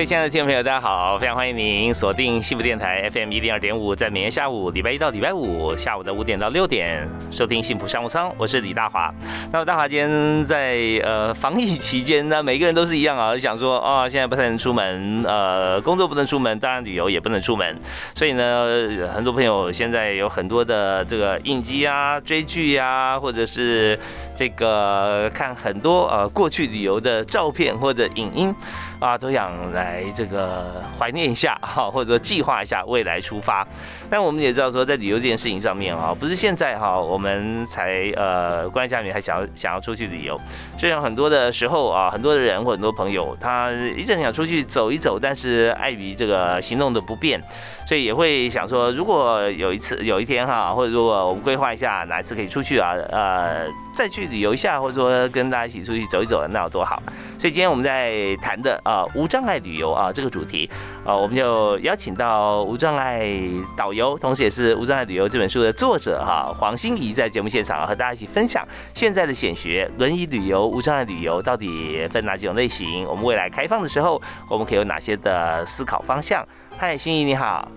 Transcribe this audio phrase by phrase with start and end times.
[0.00, 1.18] 各位亲爱的听众朋友，大家好！
[1.18, 9.12] 非常欢迎您锁定幸福电台 FM 一零二点五，在每天下午礼拜一到礼拜五下午的五点到六点收听幸福商务舱，我是李大华。
[9.52, 17.78] 那大华今天在呃防疫期间呢，每个人都是一样啊，想说啊，现在不太能出门，呃，工作不能出门，当然旅游也不能出门，
[18.14, 18.66] 所以呢，
[19.14, 24.00] 很多朋友现在有很多的这个应激啊、追剧呀，或者是
[24.34, 28.54] 这个看很多呃过去旅游的照片或者影音。
[29.00, 33.66] 啊，都想来这个怀念一下哈，或者说计划一下未来出发。
[34.10, 40.38] 但我们也知道说，在旅游这件事情上面啊，不是现在哈，我们才呃关在家里面还想要想要出去旅游。
[40.78, 47.42] 所以很多的时候啊，很多的人或很多朋友，他一直很想出去走一走，但是碍于这个行动的不便，
[47.86, 57.02] 所以也会想说，如果有一次有一天哈，或者如果我们规划一下哪一次可以出去啊，呃，再去旅游一下，或者说跟大家一起出去走一走，那有多好。
[57.38, 58.78] 所以今天我们在谈的。
[58.90, 60.68] 啊，无障碍旅游啊，这个主题
[61.04, 63.30] 啊，我们就邀请到无障碍
[63.76, 73.04] 导游，同时也是无障碍旅游这本书的作者哈，黄心怡在节目现场和大家一起分享现在的显学轮椅旅游、无障碍旅游到底分哪几种类型？
[73.06, 76.44] 我们未来开放的时候，我们可以有哪些的思考方向？
[76.76, 77.70] 嗨，心怡你好，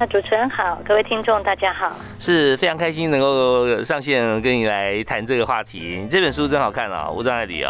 [0.00, 6.04] 那主持人好，各位听众大家好，是非常开心能够上线跟你来谈这个话题。
[6.10, 7.68] 这本书真好看啊，无障碍旅游。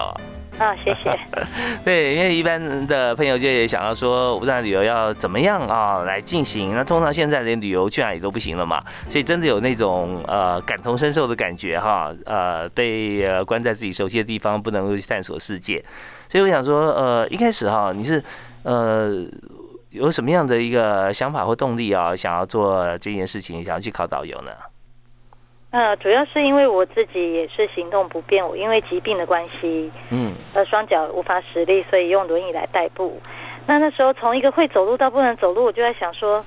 [0.59, 1.19] 啊，谢谢。
[1.85, 6.75] 对，因为一般的朋友就也想要说，无障旅游要怎么样啊来进行？
[6.75, 15.85] 那通常现在连旅游去哪里都不行了嘛，所以真的有那种呃感同身受的感觉哈，呃被呃关在自己熟悉的地方，不能够去探索世界。
[16.29, 18.23] 所以我想说，呃一开始哈，你是
[18.63, 19.25] 呃
[19.91, 24.51] 有什么样的一个想法或动力啊，想要做这件事情，想要去考导游呢？
[25.77, 33.21] 呃，主要是因为我自己也是行动不便，我因为疾病的关系，嗯，呃，双脚无法使力，所以用轮椅来代步。
[33.67, 36.43] 那那时候从一个会走路到不能走路，我就在想说，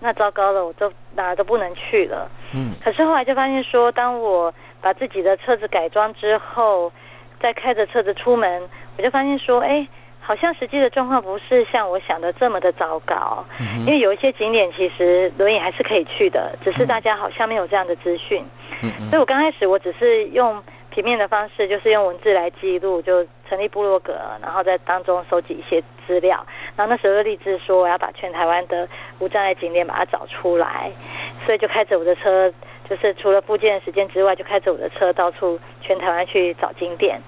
[0.00, 2.30] 那糟糕了，我都哪都不能去了。
[2.52, 4.52] 嗯，可是后来就发现说，当我
[4.82, 6.92] 把自己的车子改装之后，
[7.40, 8.68] 再开着车子出门，
[8.98, 9.88] 我就发现说，哎。
[10.28, 13.42] 好像实际的状况不是像我想的这么的糟糕，
[13.78, 18.44] 因为有一些景点其实轮椅还是可以去的，只是大家好像没有这样的资讯。
[19.08, 26.44] 所以我刚开始我只是用平面的方式，就是用文字来记录，就成立部落格，然后在当中收集一些资料。
[26.76, 28.86] 然后那时候就立志说我要把全台湾的
[29.20, 30.92] 无障碍景点把它找出来，
[31.46, 32.52] 所以就开着我的车，
[32.86, 37.18] 就是除了复健的时间之外，就开着我的车到处全台湾去找景点。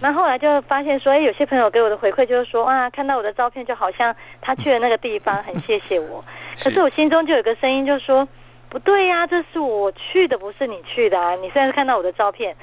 [0.00, 6.24] 那后来就发现说，哎，有些朋友给我的回馈就是说，啊，看到我的照片就好像他去了那个地方，很谢谢我。
[6.62, 8.26] 可是我心中就有个声音就说，
[8.68, 11.34] 不对呀，这是我去的，不是你去的啊。
[11.36, 12.54] 你虽然是看到我的照片，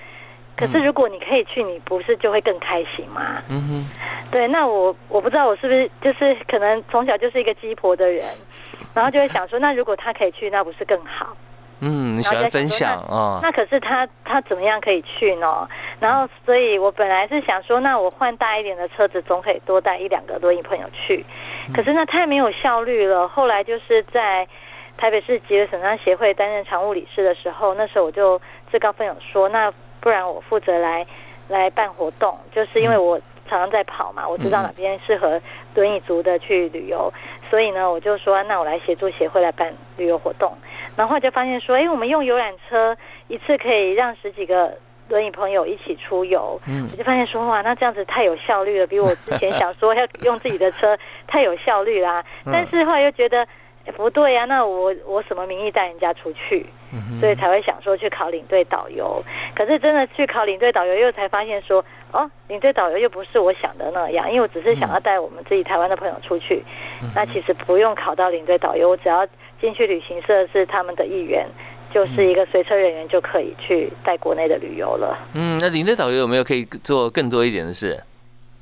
[0.55, 3.41] 可是如果你可以去，你不是就会更开心吗？
[3.49, 3.89] 嗯哼，
[4.31, 8.23] 对，那我我不知道我是不是就是可能从小就是一个鸡婆的人，
[8.93, 11.35] 然后就会想说，那如果他可以去，那不是更好？
[11.83, 13.39] 嗯，你喜欢分享哦。
[13.41, 15.67] 那可是他他怎么样可以去呢？
[15.99, 21.25] 然后，所以我本来是想说，那我换大一点的车子，总可以多带一两个轮椅朋友去。
[21.73, 23.27] 可是那太没有效率了。
[23.27, 24.47] 后来就是在
[24.95, 28.39] 台北市脊椎损伤协会担任常务理事的时候，那时候我就
[28.71, 31.05] 自告奋勇说，那不然我负责来
[31.47, 33.19] 来办活动，就是因为我。
[33.51, 35.41] 常常在跑嘛，我知道哪边适合
[35.75, 37.11] 轮椅族的去旅游，
[37.49, 40.57] 所以呢，我就说那我来协助协会来办旅游活动。
[40.95, 42.95] 然后就发现说，哎，我们用游览车
[43.27, 44.73] 一次可以让十几个
[45.09, 46.61] 轮椅朋友一起出游。
[46.65, 50.97] 嗯，我就发现说，哇，那这样子太有效率了，比我之前想说要用自己的车
[51.27, 52.23] 太有效率啦。
[52.49, 53.45] 但是后来又觉得。
[53.95, 56.65] 不对呀，那我我什么名义带人家出去？
[57.21, 59.23] 所以才会想说去考领队导游。
[59.55, 64.29] 可是真的去考领队导游，又才发现说，哦，领队导游又不是我想的那样。
[64.29, 66.61] 因为我只是想要带我们自己台湾的朋友出去，
[67.15, 69.25] 那其实不用考到领队导游，我只要
[69.61, 71.47] 进去旅行社是他们的一员，
[71.93, 75.17] 就是一个随车人员就可以去带国内的旅游了。
[75.33, 77.97] 嗯，那领队导游有没有可以做更多一点的事？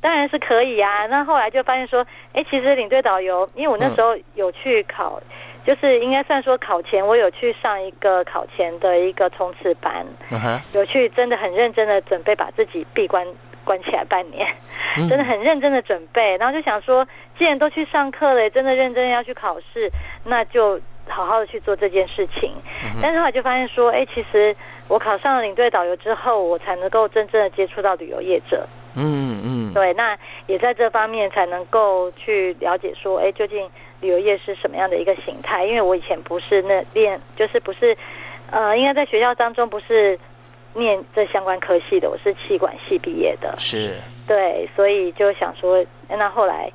[0.02, 1.06] 当然是可以啊。
[1.08, 5.22] 那后来就发现说，哎，其实领队导游，因为我那时候有去考
[5.66, 10.06] 就是应该算说考前，我有去上一个考前的一个冲刺班，
[10.74, 13.28] 有去真的很认真的准备，把自己闭关
[13.66, 14.48] 关起来半年，
[15.10, 17.06] 真的很认真的准备，然后就想说，
[17.38, 19.92] 既然都去上课了，真的认真要去考试，
[20.24, 22.54] 那就好好的去做这件事情。
[23.02, 24.56] 但是后来就发现说，哎，其实
[24.88, 28.68] 我考上了领队导游之后，我才能够真正的接触到旅游业者。
[28.96, 33.70] 嗯嗯，对，那也在这方面才能够去了解说，哎，究竟
[34.02, 35.66] 旅游业是什么样的一个形态？
[35.66, 37.98] 因为我以前不是那练，就是不是，
[38.52, 40.18] 呃，应该在学校当中不是
[40.74, 43.96] 念这相关科系的，我是气管系毕业的，是，
[44.28, 46.72] 对，所以就想说，那后来。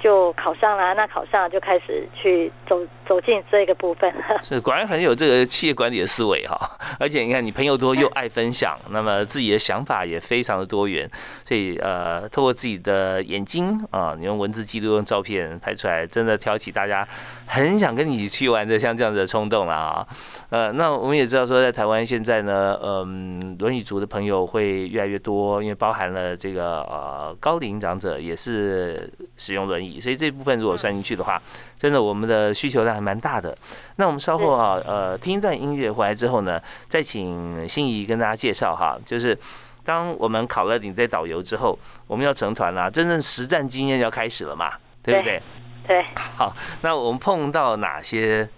[0.00, 4.12] 就考上了，那考上了就开始去走走进这个部分。
[4.42, 6.70] 是，果然很有这个企业管理的思维哈。
[6.98, 11.10] 而且你看，你朋友多又爱分享，那么自己的想法也非常的多元。
[11.44, 17.06] 所以呃，透过自己的眼睛啊，你用文字记录、用照片拍出来，真的挑起大家
[17.46, 20.06] 很想跟你去玩的像这样子的冲动了啊。
[20.50, 30.00] 呃，那我们也知道说，在台湾现在呢，嗯，轮椅族的朋友会越来越多，因为包含了这个呃高龄长者也是使用轮椅。
[30.00, 31.40] 所以这部分如果算进去的话，
[31.78, 33.56] 真的我们的需求量还蛮大的。
[33.96, 39.38] 那我们稍后啊，呃，听一段音乐回来之后呢，再请心仪跟大家介绍哈，就是
[39.84, 44.72] 当我们考了领队导游之后，我们要成团啦，真正实战经验要开始了嘛，
[45.02, 45.42] 对不对？
[45.86, 46.04] 对。
[46.14, 48.48] 好，那我们碰到哪些？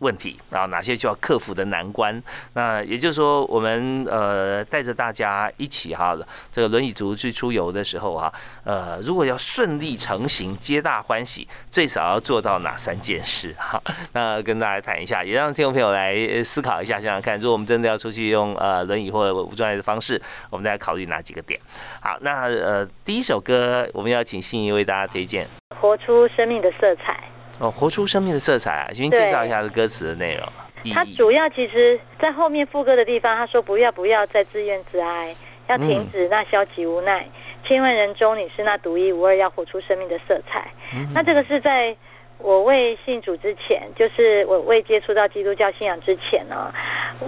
[0.00, 2.22] 问题啊，哪些就要克服的难关？
[2.54, 6.16] 那也就是说，我们呃带着大家一起哈，
[6.52, 8.32] 这个轮椅族去出游的时候哈，
[8.64, 13.80] 呃，如果要顺利成行，皆大欢喜，最少要做到哪三件事哈？
[14.12, 21.58] 那跟大家谈一下，也让听众朋友来思考一下，想想看，如果我们真的要出去用呃轮椅或者无障碍的方式，我们再考虑哪几个点？
[22.00, 25.44] 好，那呃第一首歌，我们要请信怡为大家推荐
[25.80, 27.12] 《活出生命的色彩》。
[27.60, 28.88] 哦，活出生命的色彩啊！
[28.94, 30.48] 请介绍一下这歌词的内容。
[30.94, 35.36] 它主要其实，在后面副歌的地方，他说：“不要不要再自怨自哀，
[35.68, 37.28] 要停止那消极无奈。
[37.62, 40.70] 千万人中，你是那独一无二，要活出生命的色彩。”
[41.12, 41.94] 那这个是在
[42.38, 46.72] 我未信主之前，就是我未接触到基督教信仰之前呢。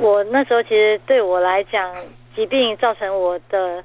[0.01, 1.95] 我那时候其实对我来讲，
[2.35, 3.85] 疾病造成我的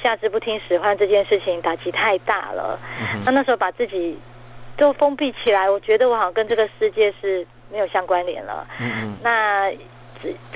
[0.00, 2.78] 下肢不听使唤这件事情打击太大了。
[3.24, 4.16] 那那时候把自己。
[4.78, 8.66] 就封闭起来，我觉得我好像跟这个世界是没有相关联了。
[8.80, 9.16] 嗯嗯。
[9.22, 9.70] 那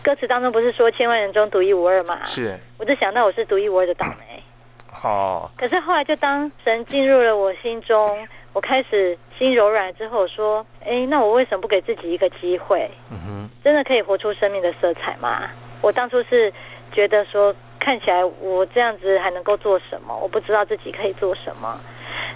[0.03, 2.25] 歌词当中不是说千万人中独一无二嘛？
[2.25, 2.57] 是。
[2.79, 4.43] 我就想到我是独一无二的倒霉。
[4.89, 5.51] 好。
[5.59, 12.89] 可是后来就当神进入了我心中，我开始心柔软之后，说：哎，那我为什么不给自己一个机会？
[13.11, 13.51] 嗯哼。
[13.65, 15.51] 真的可以活出生命的色彩吗？
[15.81, 16.53] 我当初是
[16.93, 20.17] 觉得说，看起来我这样子还能够做什么？
[20.17, 21.81] 我不知道自己可以做什么。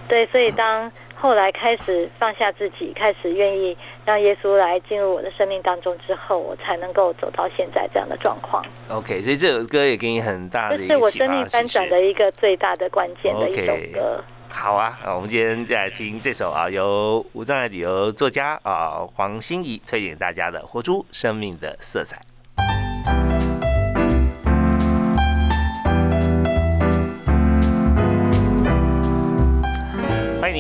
[0.09, 0.91] 对，所以当。
[1.19, 8.65] 后来开始放下自己，开始愿意让耶稣来进入我的生命当中之后，我才能够走到现在这样的状况。
[8.89, 14.23] OK，所以这首歌也给你很大的，这是我生命翻转的一个最大的关键的一首歌。
[14.49, 22.17] 好啊，我们今天再来听这首啊，由无障碍旅游作家啊黄心怡推荐大家的《活出生命的色彩》。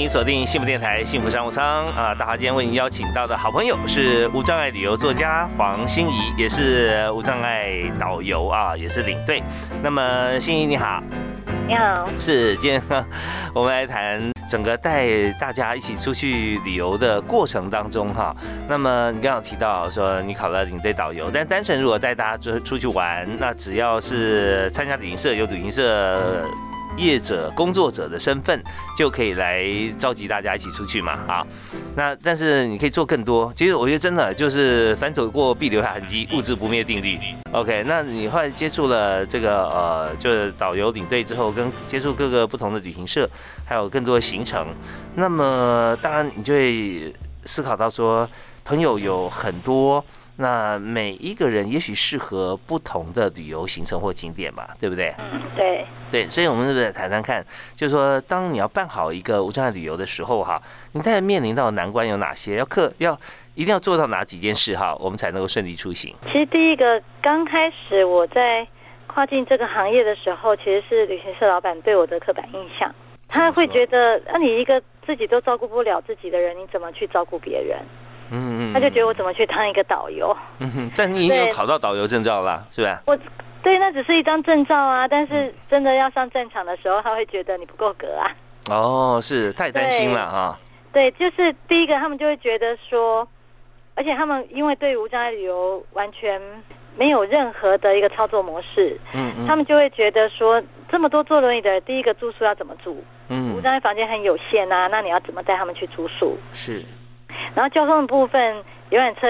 [0.08, 2.14] 锁定幸福电台幸福商务舱啊！
[2.14, 9.42] 大华今天为您邀请到的好朋友是无障碍旅游作家黄心怡，也是无障碍导游啊，也是领队。
[9.82, 11.02] 那么心怡你好，
[11.66, 12.82] 你好，是今天
[13.52, 18.34] 我们来谈整个带大家一起出去旅游的过程当中哈。
[18.68, 26.48] 那么你刚刚提到说你考了领队导游，但单纯如果带大家出出去玩，那只要是参加旅行社有旅行社。
[26.96, 28.62] 业者、工作者的身份
[28.96, 29.64] 就可以来
[29.98, 31.18] 召集大家一起出去嘛？
[31.26, 31.46] 好，
[31.94, 33.52] 那但是你可以做更多。
[33.54, 37.18] 其实我觉得真的就是反走过必留下痕迹，物质不灭定律。
[37.52, 43.28] OK，那你后来接触了这个呃，就是导游领队之后，跟接触各个不同的旅行社，
[43.64, 44.66] 还有更多的行程，
[45.14, 48.28] 那么当然你就会思考到说，
[48.64, 50.04] 朋友有很多。
[50.36, 55.14] 那每一个人也许适合不同的旅游行程或景点吧，对不对？
[55.18, 55.86] 嗯，对。
[56.08, 60.62] 对，所以我们是不是谈谈看，就是说，当你要办好一个无障碍旅游的时候，哈，
[60.92, 62.56] 你大概面临到的难关有哪些？
[62.56, 63.18] 要克要
[63.56, 66.14] 一定要做到哪几件事，哈，我们才能够顺利出行？
[66.30, 68.64] 其实第一个，刚开始我在
[69.08, 72.94] 跨境这个行业的时候，其实是旅行社老板对我的刻板印象，
[73.28, 77.78] 他会觉得，那你一个自己都照顾不了自己的人，你怎么去照顾别人？
[78.30, 80.36] 嗯嗯，他就觉得我怎么去当一个导游？
[80.58, 83.02] 嗯哼，但你已经有考到导游证照啦，是吧？
[83.06, 83.18] 我，
[83.62, 88.26] 对，那只是一张证照啊，但是真的要上战场的时候，他会觉得你不够格啊。
[88.68, 90.58] 哦，是太担心了哈。
[90.92, 93.26] 对，就是第一个，他们就会觉得说，
[93.94, 96.40] 而且他们因为对无障碍旅游完全
[96.96, 103.02] 没有任何的一个操作模式，嗯嗯，他们就会觉得说，这么多坐轮椅的，第一个住宿要怎么住？
[103.28, 106.38] 嗯，无障碍房间很有限啊，那你要怎么带他们去住宿？
[106.52, 106.82] 是。
[107.54, 109.26] 然后交通的部分，游览车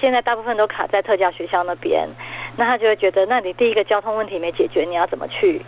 [0.00, 2.08] 现在大部分都卡在特教学校那边，
[2.56, 5.62] 那他就会觉得，那你第一个交通问题没解决，你要怎么去？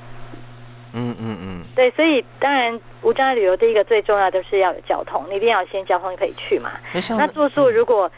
[0.93, 1.65] 嗯嗯嗯。
[1.75, 6.71] 对，所以当然无障碍旅游第一个最重要的是要有交通，你一定要先交通可以去嘛。
[7.19, 8.11] 那住宿如果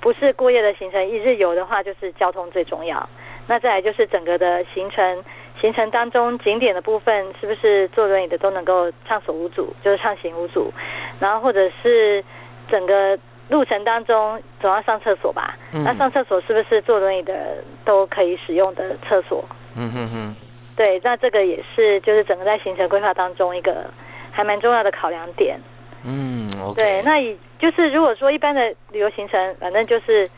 [0.00, 3.08] 不是过夜的行程，一日游的话，就是交通最重要。
[3.46, 5.24] 那再来就是整个的行程，
[5.58, 10.70] 行程当中景点的部分，是不是坐轮椅的都能够畅所无阻，就是畅行无阻。
[11.18, 12.22] 然后或者是
[12.68, 15.56] 整个路程当中总要上厕所吧？
[15.72, 19.44] 那上厕所是不是坐轮椅的都可以使用的厕所？
[19.74, 20.36] 嗯哼哼。
[20.76, 23.84] 对，那这个也是，就是整个在行程规划当中一个
[24.30, 25.58] 还蛮重要的考量点。
[26.04, 26.80] 嗯，OK。
[26.80, 30.30] 对，那以就是如果说一般的旅游行程，反正就是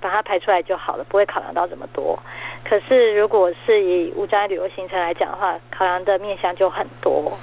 [0.00, 2.16] 把它排出来就好了，不会考量到这么多。
[2.62, 7.36] 可是如果是以无障碍旅游行程来讲的话，考量的面向就很多。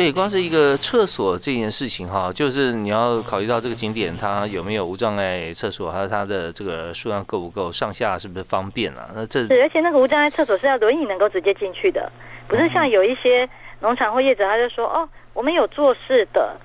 [0.00, 9.10] 对，光是一个厕所这件事情哈，就是你要考虑到这个景点它有没有无障碍厕所，还有它的这个数量够不够，上下是不是方便啊？
[9.14, 12.10] 那这是，而且那个无障碍厕所是要轮椅能够直接进去的，
[12.48, 13.46] 不是像有一些
[13.80, 16.56] 农场或业者他就说哦，我们有坐式的，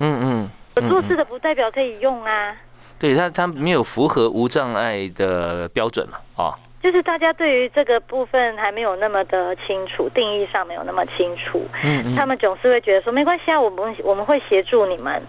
[0.00, 2.54] 嗯嗯，有坐式的不代表可以用啊。
[2.98, 6.52] 对他，他没有符合无障碍的标准了啊。
[6.82, 11.62] 就是大家对于这个部分还没有那么的清楚，定义上没有那么清楚。
[11.84, 15.22] 嗯，他们总是会觉得说没关系啊，我们我们会协助你们。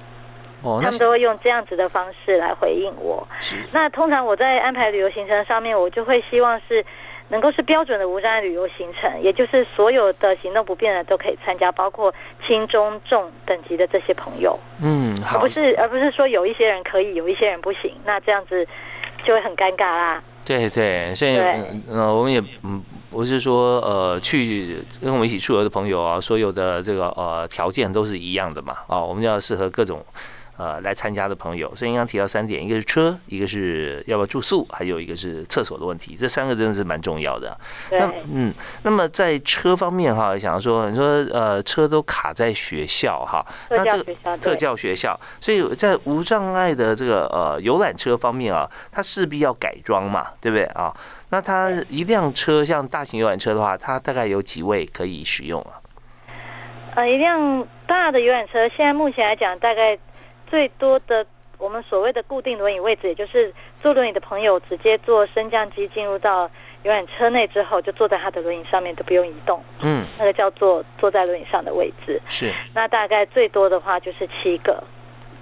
[0.64, 3.28] 哦，他们都会用这样子的方式来回应我。
[3.40, 3.56] 是。
[3.72, 6.84] 那通常我在安排旅游行程上面，我就会希望是
[7.28, 12.14] 能够是标准的无障碍旅游行程，也就是所有的行动不便的都可以参加，包括
[12.48, 14.58] 轻中重等级的这些朋友。
[14.82, 15.40] 嗯，好。
[15.40, 18.66] 而不是而不是说有一些人可以，有一些人不行，那这样子
[19.26, 20.24] 就会很尴尬啦。
[20.46, 30.04] 对对，现在呃，我们也嗯，不是说呃，去跟我们一起出游的朋友啊，所有的这个呃条件都是一样的嘛，啊，我们要适合各种。
[30.56, 37.58] 呃，来参加的朋友，所以刚刚提到三点，一个是车，一个是要不要住宿，还有一个是厕所的问题，这三个真的是蛮重要的。
[37.90, 50.94] 那嗯，那么在车方面哈，想要说，你说呃，车都卡在学校哈，那这个特教学校，所以在无障碍的这个呃游览车方面啊，它势必要改装嘛，对不对啊？
[51.32, 55.82] 那它一辆车像大型游览车的话，它大概有几位可以使用啊？
[56.94, 59.98] 呃，一辆大的游览车，现在目前来讲，大概。
[60.54, 61.26] 最多的
[61.58, 66.48] 我们所谓的固定轮椅位置，也就是坐轮椅的朋友直接坐升降机进入到
[66.84, 69.60] 游览车内之后，就坐在他的轮椅上面都不用移动。
[69.82, 72.22] 嗯，那个叫做坐在轮椅上的位置。
[72.30, 72.54] 是。
[72.72, 74.84] 那大概最多的话就是七个。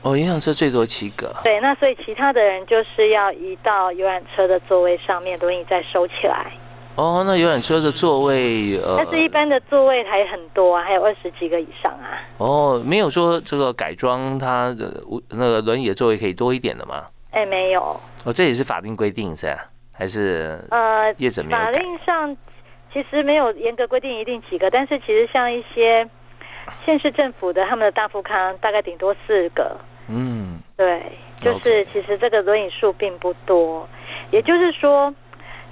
[0.01, 1.35] 哦，游览车最多七个。
[1.43, 6.53] 对，那所以其他的人就是要移到游览车的座位上面，轮椅再收起来。
[6.95, 12.19] 哦，那游览车的座位，呃，但是一般的座位还很多啊，还有二十几个以上啊。
[12.37, 17.05] 哦，没有说这个改装它的那个轮椅的座位可以多一点的吗？
[17.31, 17.99] 哎，没有。
[18.25, 19.65] 哦，这也是法定规定是吧？
[19.93, 22.35] 还是呃，业者没有法令上
[22.91, 26.07] 其实没有严格规定一定几个，但是其实像一些
[26.85, 29.77] 县市政府的他们的大富康，大概顶多四个。
[30.09, 31.01] 嗯，对，
[31.39, 33.87] 就是其实这个轮椅数并不多，
[34.29, 35.11] 也就是说。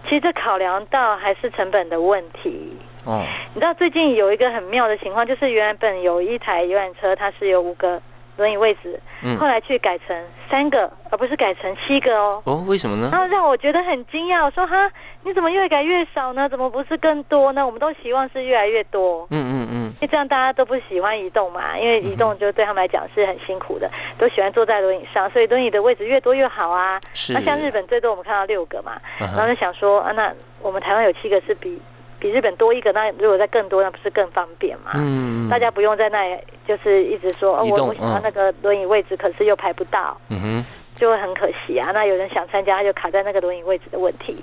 [0.03, 2.77] 其实这考量到还是成本的问题。
[3.05, 8.01] 哦，你知道最近有一个很妙的情况，就是原本有一台游览车，它是有五个
[8.39, 10.17] 轮椅位置，嗯，后来去改成
[10.49, 12.41] 三个，而不是改成七个哦。
[12.45, 13.09] 哦，为什么呢？
[13.11, 14.89] 然后让我觉得很惊讶，我说哈，
[15.23, 16.47] 你怎么越改越少呢？
[16.47, 17.65] 怎么不是更多呢？
[17.65, 19.27] 我们都希望是越来越多。
[19.29, 19.75] 嗯嗯嗯。
[19.99, 26.99] 因为这样大家都不喜欢移动嘛，因为移动就对他们来讲是很辛苦的，都喜欢坐在轮椅上，所以轮椅的位置越多越好啊。
[27.13, 27.33] 是。
[27.33, 31.81] 那像日本最多我们看到六个嘛，然后就想说啊，那我们台湾有七个是比
[32.19, 34.91] 比日本多一个，那如果再更多，那不是更方便嘛？
[34.95, 35.49] 嗯。
[35.49, 41.91] 大家不用在那里就是一直说哦，我我喜欢那个轮椅位置，可是又排不到，嗯哼，就会很可惜啊。
[41.91, 44.35] 那有人想参加，他就卡在那个轮椅位置的问题。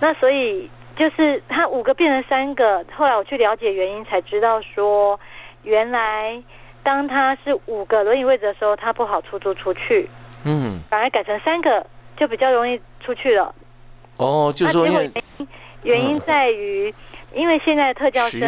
[0.00, 0.68] 那所以。
[0.94, 5.18] 就是他五个变成三个，后来我去了解原因，才知道说，
[5.62, 6.40] 原来
[6.82, 10.06] 当他是五个轮椅位置的时候，他不好出租出去，
[10.44, 11.84] 嗯，反而改成三个
[12.18, 13.54] 就比较容易出去了。
[14.18, 15.48] 哦，就是说原因
[15.82, 16.94] 原因在于，
[17.34, 18.40] 因为现在特教生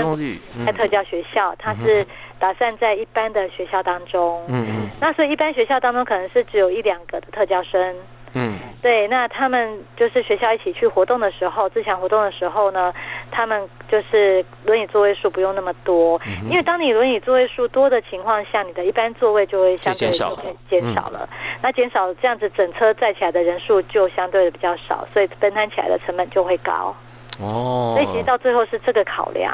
[0.65, 2.07] 在特教学校，他是
[2.39, 7.95] 打算在一般的学校当中，嗯嗯，那所以一般学校当中可能是只有一两个的特教生。
[8.37, 12.93] 嗯，对，那他们就是学校一起去活动的时候，自强活动的时候呢，
[13.31, 20.37] 他们就是轮椅座位数不用那么多，因为当你轮椅座位数多的情况下，你的一般座位就会相对减少
[20.69, 21.29] 减少了。
[21.63, 26.93] 那减少这样子，整车载起来的人数就相对的比较少，所以分摊起来的成本就会高。
[27.41, 29.53] 哦，所以其实到最后是这个考量。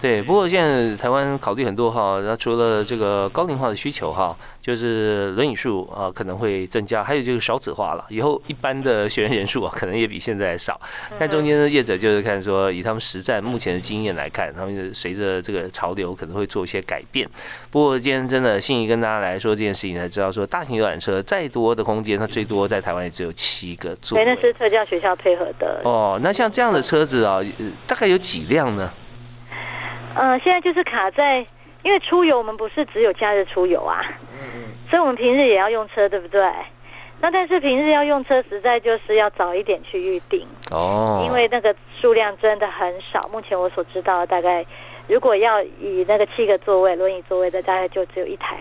[0.00, 10.80] 对，不过现在台湾考虑很多哈，那除了这个高龄化的需求哈，就是轮椅数啊可能会增加，还有就是少子化了，以后一般的学员人数啊可能也比现在少。
[11.20, 17.28] 但中间的业者就是看说，以他们实战目前的经验来看，他们随着这个潮流可能会做一些改变。
[17.70, 24.18] 不过今天真的信宜跟大家来说这件事情，才知道说大型游览车再多的空间，它最多在台湾也只有七个座。
[24.18, 25.80] 对，那是特教学校配合的。
[25.84, 27.40] 哦，那像这样的车子啊，
[27.86, 28.92] 大概有几辆呢？
[30.14, 31.38] 嗯，现在就是卡在，
[31.82, 34.00] 因为出游我们不是只有假日出游啊，
[34.32, 36.42] 嗯嗯，所以我们平日也要用车，对不对？
[37.20, 43.28] 那但是平日要用车，实在就是要早一点去预定哦，因为那个数量真的很少。
[43.32, 44.66] 目前我所知道，大概
[45.06, 48.58] 如果要以那个七个座位轮椅座位的，大概就只有一台。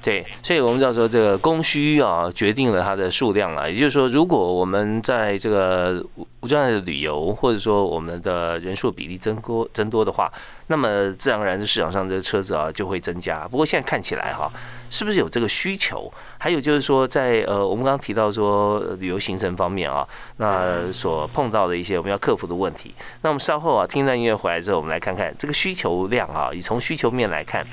[0.00, 3.70] 对，所以我们知道说这个供需啊，决定了它的数量了。
[3.70, 6.02] 也就是说，如果我们在这个
[6.40, 10.32] 无障碍的旅游，或者说我们的人数比例增多增多的话，
[10.68, 13.46] 那么自然而然，这市场上的车子啊就会增加。
[13.48, 14.50] 不过现在看起来哈，
[14.88, 16.10] 是不是有这个需求？
[16.38, 22.94] 还有就是说，在呃，我们刚刚提到说旅游行程方面啊，那所碰到的一些我们要克服的问题。
[23.22, 27.66] 那我们稍后啊，听段音乐回来之后，我们来看看这个需求量啊，以从需求面来看，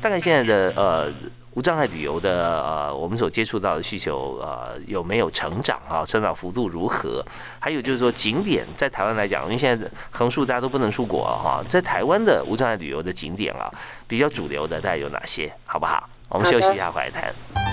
[0.00, 1.12] 大概现在的呃。
[1.54, 6.04] 无障碍旅游的呃，我们所接触到的需求呃，有没有成长啊？
[6.04, 7.24] 成长幅度如何？
[7.58, 13.70] 还有就是说，景点在台湾来讲，因为现在横竖大家都不能出国哈，在台湾的无障碍旅游的景点啊，
[14.08, 15.52] 比较主流的大概有哪些？
[15.66, 16.08] 好不好？
[16.28, 17.71] 我们休息一下，回来谈。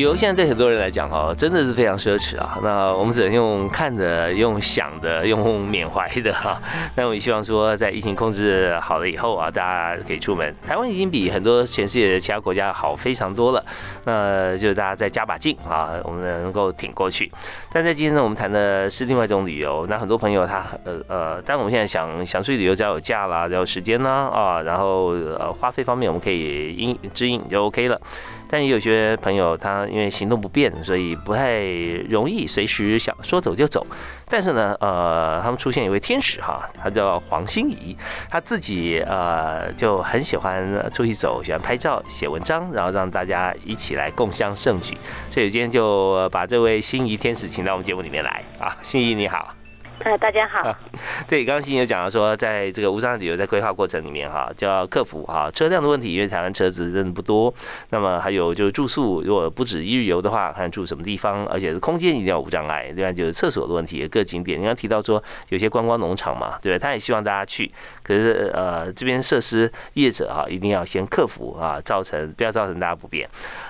[0.00, 2.58] 旅游现在对很多人来讲哦，真的是非常奢侈啊。
[2.62, 6.58] 那我们只能用看的、用想的、用缅怀的哈。
[6.96, 10.56] 那我也希望说，在疫情控制好了以后啊，大家可以出门。
[10.66, 13.62] 台湾已经比很多全世界的其他国家好非常多了。
[14.04, 17.30] 那就大家再加把劲啊，我们能够挺过去。
[17.70, 19.86] 但在今天呢，我们谈的是另外一种旅游。
[19.86, 28.00] 那很多朋友他呃呃，但我们现在想想出去旅游，只要有假啦，只要有时间呢啊，然后呃花费方面我们可以应支应就 OK 了。
[28.50, 31.62] 但也有些朋友，他因为行动不便，所以不太
[32.08, 33.86] 容易随时想说走就走。
[34.28, 37.96] 但是呢，呃，他们出现一位天使哈，他叫黄心怡，
[38.28, 44.96] 他自己呃就很喜欢出去走，喜欢拍照、写文章，然后让大家一起来共襄盛举。
[45.30, 49.59] 所以今天就把这位心仪天使请到我们节目里面来啊，心怡你好。
[50.00, 50.74] 大家好。
[51.28, 57.52] 对，刚刚新有讲到说，在这个无障碍旅游在规划过程里面哈，就要克服哈车辆的问题，因为台湾车子真的不多。
[57.90, 62.90] 那么还有就是住宿，如果不止一日游的话，看住什么地方，而且是空间一定要无障碍。
[62.96, 67.70] 另外就是厕所的问题，各景点，你刚提到说有些观光农场嘛，对他也希望大家去，
[68.10, 73.28] 可是呃这边设施业者哈，一定要先克服啊，造成不要造成大家不便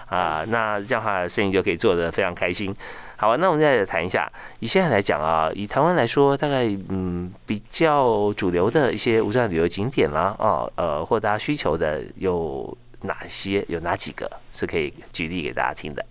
[0.09, 2.75] 啊，那这样的话生意就可以做得非常开心。
[3.17, 4.27] 好，那我们再来谈一下，
[4.61, 13.63] 以现在来讲啊，以台湾来说，大概嗯比较主流的一些无障碍旅游景点啦，啊呃或大家需求的有哪些？
[13.69, 16.03] 有哪几个是可以举例给大家听的？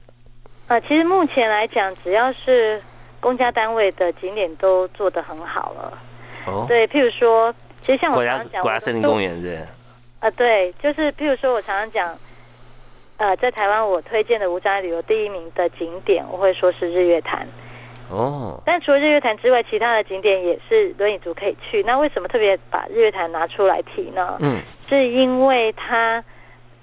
[0.68, 2.80] 啊，其实目前来讲，只要是
[3.20, 5.98] 公家单位的景点都做得很好了。
[6.46, 9.66] 哦，对，譬如说，其实像我常常讲，国家森林公园是。
[10.20, 12.18] 啊，对，就是譬如说我常常讲。
[13.18, 17.46] 呃，在台湾我推荐的无障碍旅游第一名的景点，我会说是日月潭。
[18.10, 18.64] 哦。
[18.66, 21.84] 但除了日月潭之外，其他的景点也是轮椅族可以去。
[21.84, 24.38] 那为什么特别把日月潭拿出来提呢？
[24.40, 24.62] 嗯。
[24.88, 26.24] 是因为它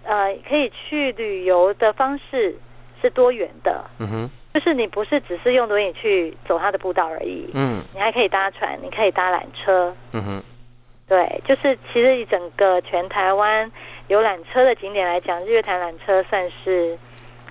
[0.05, 2.55] 呃可以去旅游的方式
[3.01, 3.83] 是多元的。
[3.99, 4.31] 嗯哼。
[4.53, 7.49] 就是你不是只是用轮椅去走它的步道而已。
[7.55, 7.83] 嗯。
[7.95, 9.97] 你还可以搭船，你可以搭缆车。
[10.13, 10.43] 嗯哼。
[11.09, 13.71] 对，就是其实以整个全台湾。
[14.09, 16.97] 有缆车的景点来讲，日月潭缆车算是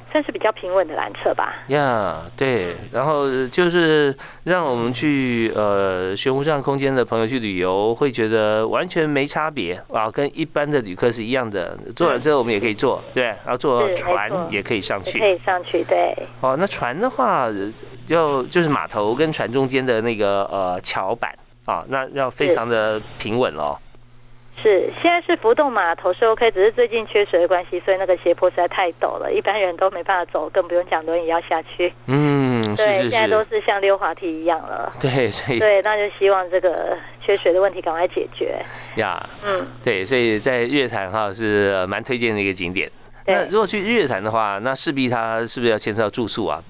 [0.10, 1.54] 算是比较平稳的缆车吧。
[1.68, 4.16] 呀，对，然后就是
[4.46, 11.78] 让我们去呃悬浮上空间的朋友去旅游，会觉得完全没差别啊，跟一般的旅客是一样的。
[11.94, 16.16] 坐缆车我们也可以坐，对，然后坐船也可以上去，可以上去，对。
[16.40, 17.50] 哦，那船的话，
[18.08, 21.36] 就就是码头跟船中间的那个呃桥板
[21.66, 23.78] 啊，那要非常的平稳哦。
[24.64, 31.94] 是，现在是浮动码头是 OK，只是最近缺水的关系，所以那个斜坡实在太陡了，一般人都没办法走，更不用讲轮椅要下去。
[32.08, 34.92] 嗯，对，是现在都是像溜滑梯一样了。
[35.00, 38.58] 对，所以对，那就希望这个缺水的问题赶快解决。
[38.96, 42.90] 呀，嗯，对，所以在月潭哈是蛮推荐的一个景点。
[43.26, 46.62] 那如果去日月潭的话，那势必它是不是要牵涉到住宿啊？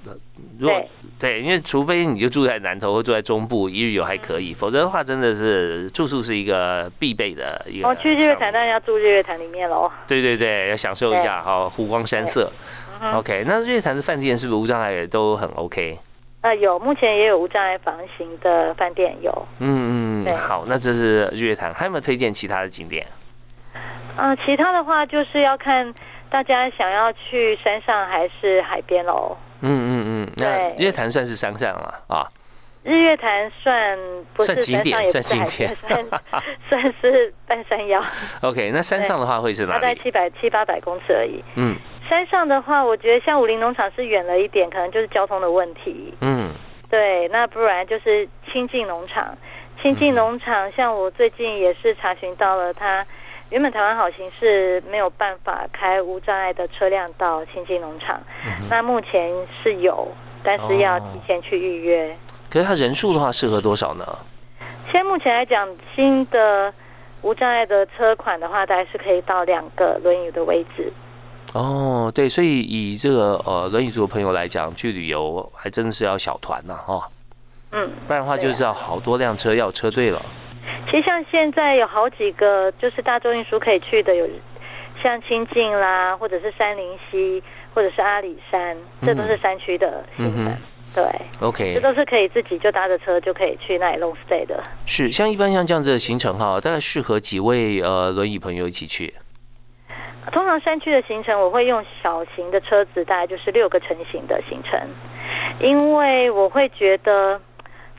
[0.58, 0.82] 如果
[1.18, 7.88] 对，因为除非你就住在南头或住在中部，一日游还可以，否则的话真的是住宿是一个必备的一个。
[7.88, 9.90] 哦，去日月潭当然要住日月潭里面喽。
[10.08, 12.52] 对对对，要享受一下哈湖光山色。
[13.14, 15.98] OK，那日月潭的饭店是不是无障碍都很 OK？
[16.42, 19.48] 呃，有，目前也有无障碍房型的饭店有。
[19.60, 23.06] 嗯嗯，好，那这是日月潭，还有没有推荐其他的景点？
[24.18, 25.94] 啊，其他的话就是要看。
[26.36, 29.38] 大家想要去山上还是海边喽？
[29.62, 32.28] 嗯嗯嗯，那日月潭算是山上了啊。
[32.84, 33.98] 日月潭算
[34.34, 36.06] 不是景点，算景点，算
[36.68, 38.04] 算是半山腰。
[38.42, 39.82] OK，那山上的话会是哪里？
[39.82, 41.42] 大概七百七八百公尺而已。
[41.56, 41.74] 嗯，
[42.10, 46.14] 山上的话，我觉得像武林农场是远了一点，可能就是交通的问题。
[46.20, 46.52] 嗯，
[46.90, 49.34] 对，那不然就是清境农场。
[49.82, 53.08] 清境农场，像我最近也是查询到了它。
[53.52, 58.20] 原本台湾好行是没有办法开无障碍的车辆到清境农场，
[58.70, 59.32] 那目前
[59.62, 60.08] 是有，
[60.44, 62.16] 但是要提前去预约。
[62.50, 64.18] 可是它人数的话，适合多少呢？
[64.92, 66.74] 现在目前来讲，新的
[67.22, 70.92] 无障碍的车款的话，大概是可以到两个轮椅的位置。
[71.54, 77.08] 哦，对，所以以这个呃轮椅族的朋友来讲，去旅游还真的是要小团呐，哈。
[77.72, 80.22] 嗯，不然的话就是要好多辆车要车队了。
[80.86, 84.28] 其实像现在有好几个就是大众运输可以去的，有
[85.02, 87.42] 像清境啦，或者是山林溪，
[87.74, 90.56] 或者是阿里山，这都是山区的行程。
[90.94, 91.04] 对
[91.42, 94.64] ，OK，这都是可以自己就搭着车就可以去那里 long stay 的。
[94.86, 99.14] 是，像一般像这样子的行程哈，大概适合几位呃轮椅朋友一起去？
[100.32, 104.80] 通常山区的行程我会用小型的车子，大概就是六个成型的行程，
[105.60, 107.42] 因为我会觉得。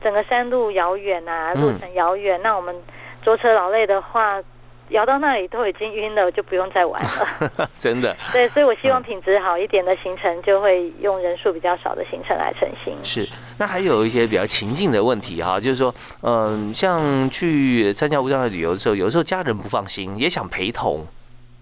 [0.07, 2.73] 整个山路遥远啊，路程遥远，那我们
[3.21, 4.41] 坐车劳累的话，
[4.87, 7.69] 摇到那里都已经晕了，就不用再玩了。
[7.77, 8.15] 真的。
[8.31, 12.95] 对，所以我希望品质好一点的行程，就会用人数比较少的行程来成型。
[13.03, 21.05] 是，那还有一些比较情境的问题哈，就是说，嗯，像去参加无障碍旅游的时候，有时候家人不放心，也想陪同。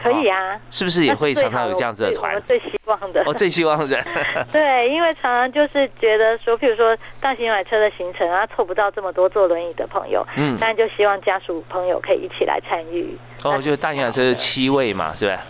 [0.05, 2.31] 可以啊，是不是也会常常有这样子的团？
[2.31, 3.99] 我们最希望的，我，最希望的。
[4.53, 13.17] 对，因为常常就是觉得说，譬如说大型买车的行程啊，凑不到这么多坐轮椅的朋友，嗯，当然就希望家属朋友可以一起来参与。
[13.43, 15.43] 哦，就是大型买车是七位嘛，是吧？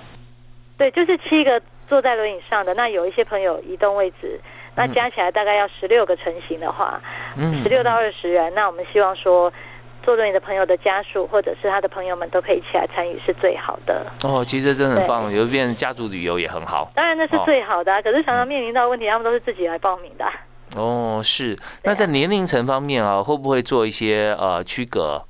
[0.77, 4.39] 对，就是七个坐在轮椅上的，那有一些朋友移动位置，
[4.75, 7.01] 那加起来大概要十六个成型的话，
[7.35, 9.51] 嗯，十六到二十人，那我们希望说。
[10.05, 14.05] 坐轮椅的朋友的家属，或者是他的朋友们，都可以一起来参与，是最好的。
[14.23, 16.91] 哦，其实真的很棒，有变家族旅游也很好。
[16.93, 20.25] 当然那是最好的，可是常常面临到问题，他们都是自己来报名的。
[20.75, 21.57] 哦，是。
[21.83, 25.23] 那在年龄层方面啊，会不会做一些呃区隔？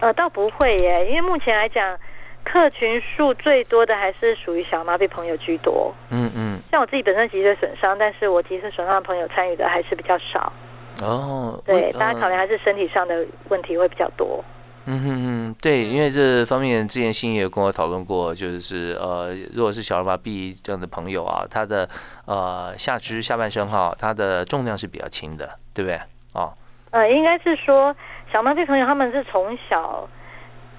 [0.00, 1.96] 呃，倒不会耶，因为目前来讲，
[2.44, 5.94] 客群数最多的还是属于小麻痹朋友居多。
[6.10, 6.58] 嗯嗯。
[6.72, 10.52] 像我自己本身脊髓损伤，但是我脊髓损伤的朋友参与的还是比较少。
[11.00, 14.44] 哦，对，大家考量还是身体上的问题会比较多。
[14.90, 21.86] 嗯哼哼，对，因为这方面之前新也跟我讨论过，就是呃，如果是小儿麻痹这样的朋友啊，他的
[22.24, 26.00] 呃下肢下半身哈，他的重量是比较轻的，对不对？
[26.32, 26.54] 哦，
[26.90, 27.94] 呃，应该是说
[28.32, 30.08] 小麻痹朋友他们是从小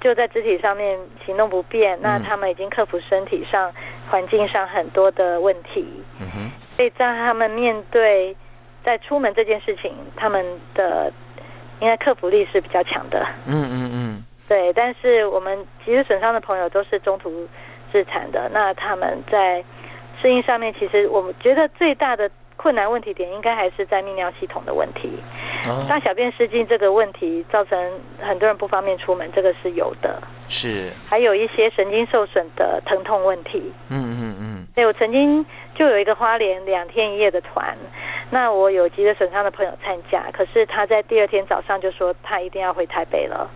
[0.02, 3.72] 就在肢体上面行动不便，那他们已经克服身体上
[4.10, 5.86] 环境上很多的问题，
[6.20, 8.36] 嗯哼，所以在他们面对。
[8.84, 11.12] 在出门这件事情，他们的
[11.80, 13.26] 应该克服力是比较强的。
[13.46, 14.74] 嗯嗯嗯，对。
[14.74, 17.48] 但是我们其实损伤的朋友都是中途
[17.92, 19.64] 自残的，那他们在
[20.22, 25.12] 适应上面，其实我们觉得最大的困难问题点，应该还是在泌尿系统的问题。
[25.88, 27.78] 大小便失禁这个问题，造成
[28.20, 30.22] 很多人不方便出门，这个是有的。
[30.48, 30.90] 是。
[31.06, 33.72] 还有一些神经受损的疼痛问题。
[33.90, 34.49] 嗯嗯嗯。
[34.80, 37.76] 对，我曾经就有一个花莲两天一夜的团。
[38.30, 43.50] 那我有急着损伤的朋友参加，可是他在第二天早上就说他一定要回台北了。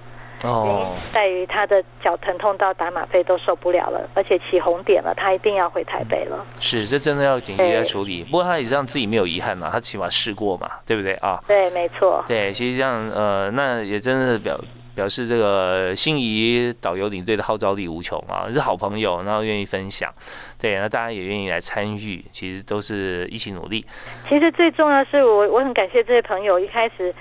[0.44, 6.46] 哦，原因在于他的脚疼痛到打吗啡都受不了了，而且起红点了，他一定要回台北了。
[6.60, 8.26] 是，这真的要紧急来处理。
[8.26, 11.42] 不过他也让自己没有遗憾嘛，他起码试过嘛，对不对啊？
[11.48, 12.22] 对，没错。
[12.28, 14.60] 对，其实这样呃，那也真的表。
[14.96, 20.14] 表示这个心仪导游领队的号召力无穷啊，是好朋友，然后愿意分享，
[20.60, 23.86] 对，那大家也愿意来参与，其实都是一起努力。
[24.30, 27.14] 其实最重要是我我很感谢这些朋友，一开始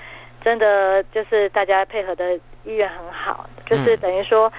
[0.43, 4.51] 真的就是大家配合的意愿很好，就是等于说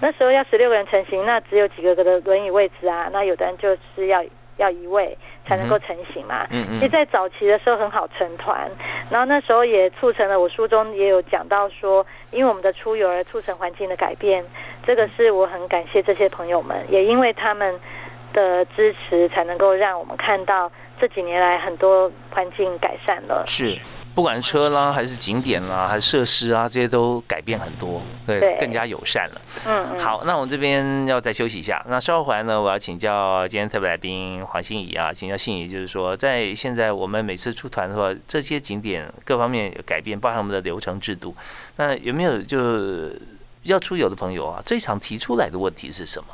[0.00, 4.24] 那时候要十六个人成行，那只有几个个的轮椅位置啊，那有的人就是要
[4.56, 6.46] 要一位才能够成型嘛。
[6.50, 6.80] 嗯嗯。
[6.80, 8.70] 其实，在早期的时候很好成团，
[9.10, 14.44] 然后那时候也促成了我书中也有讲到说，因为我们的出游而促成环境的改变，
[14.86, 17.78] 这个是我很感谢这些朋友们，也因为他们
[18.32, 23.44] 的支持，才能够让我们看到这几年来很多环境改善了。
[23.46, 23.78] 是。
[24.14, 29.42] 不管车啦，还是景点啦，还是设施啊，这些都改变很多，对，更加友善了。
[29.66, 31.84] 嗯，好，那我们这边要再休息一下。
[31.88, 41.34] 那稍后回来呢，我要请教今天特别来宾黄心怡啊，请教心怡，就是说，在现在我们每次出团的话，这些景点各方面有改变，包含我们的流程制度，
[41.76, 43.10] 那有没有就
[43.64, 46.26] 要出游的朋友啊，最常提出来的问题是什么？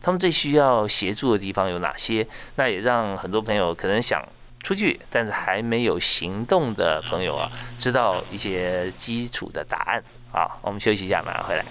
[0.00, 2.26] 他们最需要协助的地方有哪些？
[2.56, 4.20] 那也让很多朋友可能想。
[4.60, 10.58] 出去，但是还没有行动的朋友啊，知道一些基础的答案啊。
[10.62, 11.64] 我们休息一下，马上回来。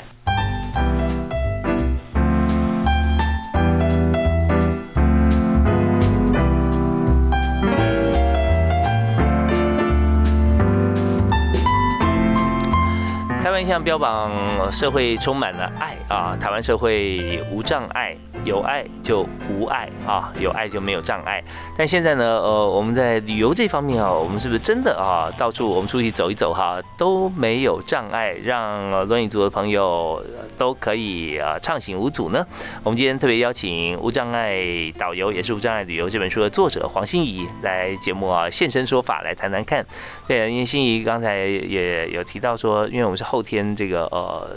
[13.40, 21.44] 台湾一向标榜社会充满了爱啊，台湾社会无障碍，有爱就无爱啊，有爱就没有障碍。
[21.78, 30.26] 但现在呢，呃，我们在旅游这方面啊，我们是不是真的啊，到处我们出去走一走哈，都没有障碍，让轮椅族的朋友
[30.58, 32.44] 都可以啊畅行无阻呢？
[32.84, 34.58] 我们今天特别邀请《无障碍
[34.98, 39.86] 导游》也是《无障碍旅游》这本书的作者黄心怡来节目啊现身说法，来谈谈看。
[40.28, 43.28] 对，因为心怡刚才也有提到说，因为我们是。
[43.28, 44.48] 后天这个呃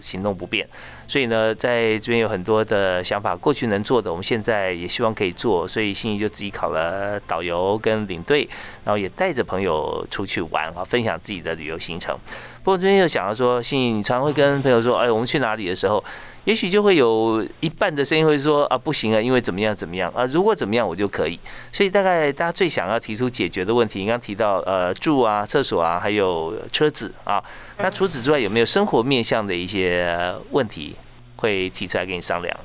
[0.00, 0.64] 行动不便，
[1.08, 8.48] 所以呢，在这边有很多的想法，过去能做的，我们现在也希望可以做，所以心怡就自己考了导游跟领队，
[8.84, 12.16] 然后也带着朋友出去玩啊，分享自己的旅游行程。
[12.64, 16.02] 不过这边又想到说，心怡，你常会跟朋友说，哎，我们去哪里的时候？
[16.44, 21.38] 也许就会有一半的声音会说啊不行啊，因为怎么样怎么样啊，如果怎么样我就可以。
[21.70, 27.40] 所以大概大家最想要提出解决的问题，你刚提到呃住啊、厕所啊，还有车子啊。
[27.78, 30.96] 那除此之外，有没有生活面向的一些问题
[31.42, 32.56] 会提出来跟你商量？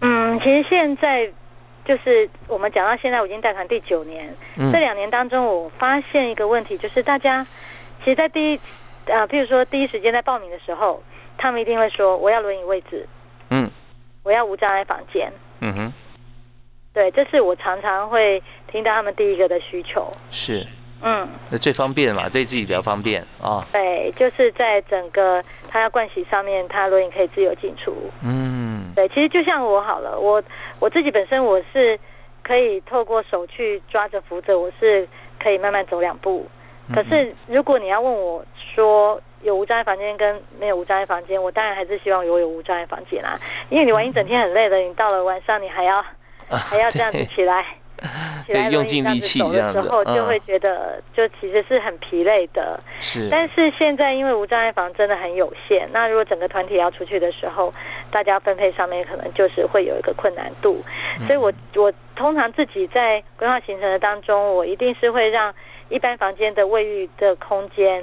[0.00, 1.30] 嗯，其实现在
[1.84, 4.34] 就是我们讲到现在，我已经带团第九年。
[4.72, 7.46] 这两年当中，我发现一个问题，就是大家
[8.02, 8.56] 其实，在第一
[9.12, 11.02] 啊，譬如说第一时间在报名的时候。
[11.38, 13.06] 他们一定会说：“我要轮椅位置，
[13.50, 13.70] 嗯，
[14.22, 15.92] 我要无障碍房间，嗯哼，
[16.94, 20.10] 对，这是我常常会听到他们第一个的需求。
[20.30, 20.66] 是，
[21.02, 23.66] 嗯，那最方便嘛，对自己比较方便啊。
[23.72, 27.94] 对，就是在整个他要盥洗上面，他轮椅可以自由进出。
[28.22, 30.42] 嗯，对，其实就像我好了，我
[30.78, 31.98] 我自己本身我是
[32.42, 35.06] 可以透过手去抓着扶着，我是
[35.42, 36.46] 可以慢慢走两步。
[36.94, 39.20] 可是如果你要问我说。
[39.42, 43.38] 有无障碍房间跟没有无障碍房间，我当然还是希望有有无障碍房间啦。
[43.68, 46.04] 因为你玩一整天很累的，你到了晚上你还要
[46.48, 47.64] 还要这样子起来，
[48.46, 49.82] 起来用尽力气这样子，
[50.14, 52.78] 就会觉得就其实是很疲累的。
[53.00, 57.72] 是，但是现在因为无障碍房真的很有限，那如果整个团体要出去的时候，
[58.10, 60.82] 大家分配上面可能就是会有一个困难度。
[61.26, 65.54] 所以我我通常自己在规划行程的当中，我一定是会让
[65.88, 68.02] 一般房间的卫浴的空间。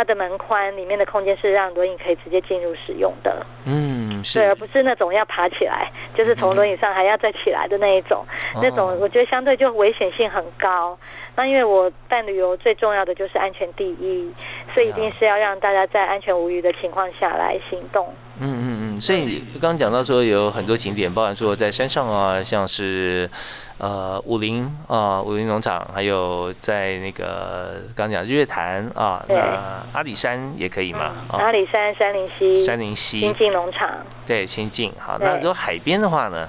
[0.00, 8.24] 它的门宽里面的空间是让轮椅可以直接进入使用的，嗯，是，对，而不是那种要爬起来，就是从轮椅上还要再起来的那一种，
[8.62, 10.98] 那种我觉得相对就危险性很高。
[11.36, 14.32] 那因为我办旅游最重要的就是安全第一，
[14.72, 18.08] 所以一定是要让大家在安全无虞的情况下来行动。
[18.08, 23.28] 嗯嗯嗯嗯，所以刚刚讲到说有很多景点，包含说在山上啊，像是
[23.76, 31.12] 呃武林啊武林农场，还有在那个刚讲日月潭啊，那阿里山也可以嘛？
[31.28, 33.90] 阿里山、山林溪、山林溪、清境农场，
[34.26, 34.90] 对，清境。
[34.98, 36.48] 好，那如果海边的话呢？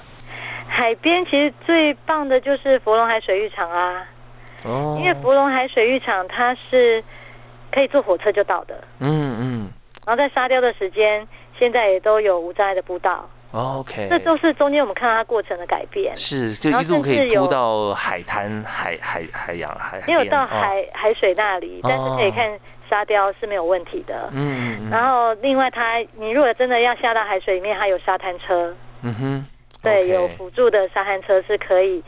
[0.69, 4.05] 海边其实最棒的就是芙蓉海水浴场啊，
[4.63, 7.03] 哦，因为芙蓉海水浴场它是
[7.69, 9.69] 可以坐火车就到的，嗯嗯，
[10.05, 11.27] 然后在沙雕的时间。
[11.61, 24.27] 现在也都有无障碍的步道，OK，这都是中间我们看到它过程的改变，是就一路可以铺到海滩、海海海洋、海没有到海海水那里，但是可以看沙雕是没有问题的。
[24.33, 29.45] 嗯，然后另外它，你如果真的要下到海水里面，它有沙滩车，嗯哼，
[29.83, 32.03] 对，有辅助的沙滩车是可以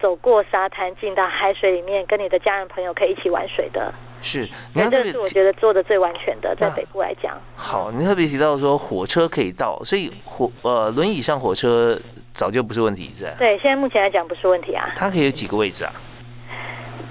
[0.00, 3.92] 走过沙滩进到海水里面，跟你的家人朋友可以一起玩水的。
[4.22, 4.48] 是，
[4.90, 7.38] 这是我觉得做的最完全的，在北部来讲。
[7.54, 11.96] 好，你特别提到说火车可以到，所以火呃轮椅上火车
[12.32, 13.32] 早就不是问题，是吧？
[13.38, 14.90] 对，现在目前来讲不是问题啊。
[14.96, 15.92] 它可以有几个位置啊？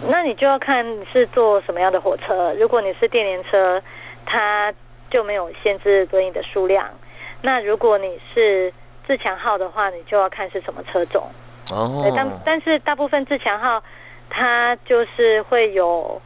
[0.08, 2.54] 那你就要看是坐什么样的火车。
[2.60, 3.82] 如果你是电联车，
[4.26, 4.74] 它
[5.10, 6.88] 就没有限制轮椅的数量。
[7.42, 8.74] 那如果你是
[9.08, 11.28] 自强号的话，你就要看是什么车种。
[11.72, 13.84] 哦，对，但但是大部分自强号
[14.30, 16.22] 它就是会有。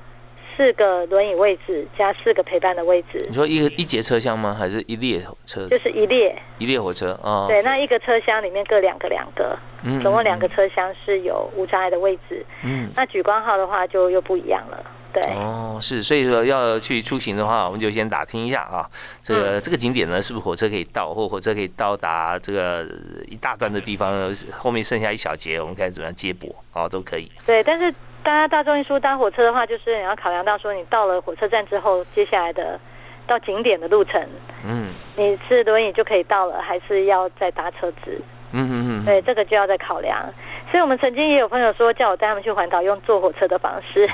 [0.57, 3.25] 四个轮椅位置加四个陪伴的位置。
[3.29, 4.53] 你说一个一节车厢吗？
[4.53, 5.65] 还是一列车？
[5.69, 7.45] 就是一列一列火车啊。
[7.47, 12.45] 对，那一个车厢里面各两个两个，嗯，总共两个车厢是有无障碍的位置。
[12.65, 14.83] 嗯，那举光号的话就又不一样了。
[15.13, 18.89] 对，哦，是，所以说要去出行的话，我们就先打听一下啊，
[19.23, 22.85] 这个这个景点呢，是不是火车可以到，或火车可以到达这个
[23.27, 27.31] 一大段的地方，后面剩下一小节，我们看怎么样接驳啊，都可以。
[27.45, 27.93] 对，但是。
[28.21, 32.77] 大家大众运输搭火车的话，就是你要考量到说，你到了火车站之后，接下来的
[33.25, 34.21] 到景点的路程，
[34.65, 38.21] 嗯，你是轮椅就可以到了，还是要再搭车子？
[38.51, 40.21] 嗯嗯嗯，对，这个就要再考量。
[40.71, 44.07] 所以我们曾经也有朋友说，叫我带他们去环岛，用坐火车的方式。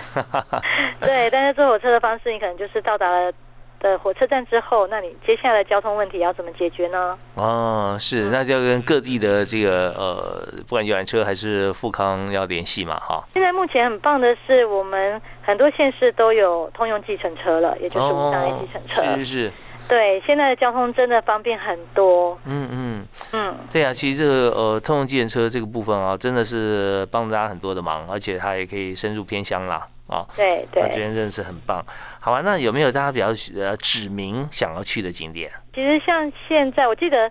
[1.02, 3.32] 对，但是坐火车的方式，你可能就是到达了。
[3.78, 7.16] 的火车站之后，那你接下来交通问题要怎么解决呢？
[7.36, 13.24] 哦，是，那就要跟各地的这个呃，不管游览车还是富康要联系嘛，哈。
[13.34, 19.04] 现在目前很棒的是，我们很多县市都有通用计程车了，也就是无障碍计程车。
[19.18, 19.52] 是是。
[19.88, 22.38] 对，现在的交通真的方便很多。
[22.46, 29.88] 嗯嗯嗯，对啊，其实这个呃，通用计程车这个部分啊，真的是帮大家很多的忙，而且它也可以深入偏乡啦。
[30.08, 31.84] 啊，对对，我觉得真的是很棒。
[32.20, 33.28] 好啊，那有没有大家比较
[33.60, 35.52] 呃指明想要去的景点？
[35.74, 37.30] 其实像现在，我记得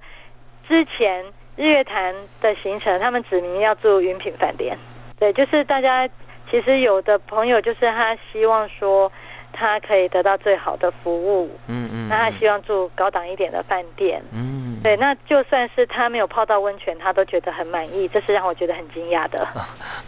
[0.68, 1.24] 之前
[1.56, 4.78] 日月潭的行程，他们指明要住云品饭店。
[5.18, 6.08] 对，就是大家
[6.50, 9.10] 其实有的朋友就是他希望说。
[9.54, 19.46] 他可以得到最好的服务，嗯嗯，那他希望住高档一点的饭店，嗯，对，那就算是他没有泡到温泉，他都觉得很满意，这是让我觉得很惊讶的。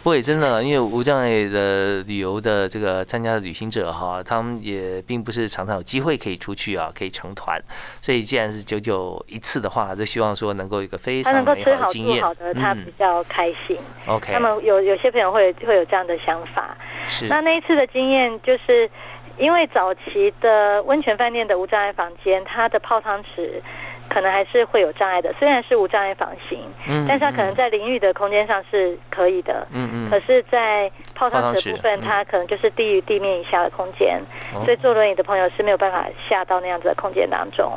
[0.03, 7.59] 不会，真的，因为无障碍的旅游的这个参加的旅行者哈，他们也并不是常常有机会可以出去啊，可以成团，
[8.01, 13.77] 所以既然是久久一次的话，就希望说能够一个非常美好的经验，好的，他比较开心。
[14.05, 17.27] OK，他们有有些朋友会会有这样的想法，是。
[17.27, 18.89] 那那一次的经验就是。
[19.37, 23.61] 因为早期的温泉饭店的无障碍房间，它的泡汤池
[24.09, 25.33] 可能还是会有障碍的。
[25.37, 30.09] 虽然是无障碍房型，嗯，但是它可能在淋浴的空间上是可以的，嗯嗯。
[30.09, 34.19] 可是，在泡汤池的部分，它可能就是低于地面以下的空间，
[34.63, 37.71] 所以坐轮椅的朋友是没有办法下到那样子的空间当中。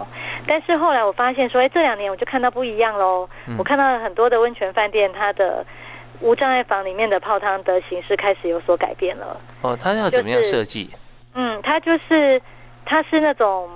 [0.46, 3.28] 但是后来我发现说，哎，这两年我就看到不一样喽。
[3.58, 5.66] 我看到了很多的温泉饭店，它的
[6.20, 9.38] 无障碍房里面的泡汤的形式开始有所改变了。
[9.62, 10.90] 哦，它要怎么样设计？
[11.34, 12.40] 嗯，它就是，
[12.84, 13.68] 它是那种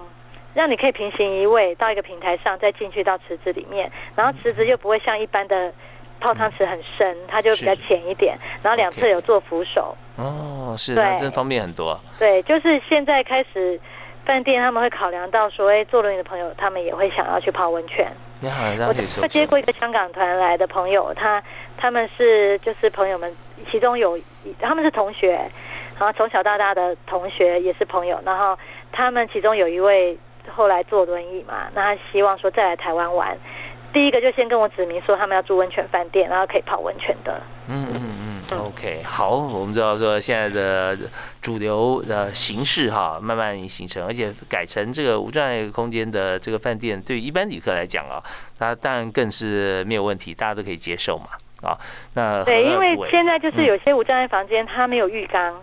[0.55, 5.73] 让你可以平行移位到一个平台上，再进去到池子里面，然后池子又不会像一般的
[6.21, 9.97] 泡汤池很深，它就比较浅一点，然后两侧有做扶手。
[10.17, 11.91] 哦，是，的，真方便很多。
[11.91, 13.81] 啊对，就是现在开始，
[14.25, 18.11] 饭店他们会考量到说，哎，坐轮椅的朋友他们也会想要去泡温泉。
[18.41, 21.43] 你好，我我接过一个香港团来的朋友，他
[21.77, 23.35] 他们是就是朋友们，
[23.71, 24.19] 其中有
[24.61, 25.41] 他们是同学。
[25.99, 28.59] 然后从小到大的同学也是朋友，然后
[28.93, 30.19] 他们其中有一位
[30.55, 33.37] 后来坐轮椅嘛，那他希望说再来台湾玩，
[33.93, 37.41] 第一个就先跟我指明说他们要住温泉饭店，然后可以泡温泉的。
[37.69, 40.99] 嗯嗯嗯，OK，好，我们知道说现在的
[41.41, 48.23] 主流的形式哈，慢慢形成，而且改成这个无障碍空间的这个饭店，对于一般旅客来讲啊，
[48.59, 51.27] 那当然更是没有问题，大家都可以接受嘛，
[51.67, 51.79] 啊，
[52.13, 55.55] 那对，因为现在就是有些无障碍房间它没有浴缸。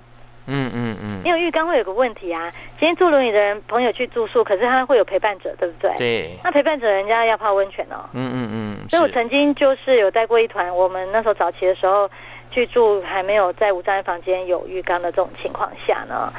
[0.48, 2.52] 嗯嗯嗯，因为浴缸会有个问题啊。
[2.80, 5.96] 今天坐轮椅的人朋友去住宿，可是他会有陪伴者，对不对？
[5.98, 6.40] 对。
[6.44, 8.10] 那陪伴者人家要泡温泉哦。
[8.14, 8.90] 嗯嗯嗯。
[8.90, 12.10] 所以我曾经就是有带过一团，我们那时候早期的时候
[12.50, 16.34] 去住，还没有在无障碍房间有浴缸的这种情况下呢，